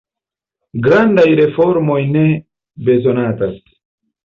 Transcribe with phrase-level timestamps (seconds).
[0.87, 2.25] Grandaj reformoj ne
[2.91, 3.57] bezonatas.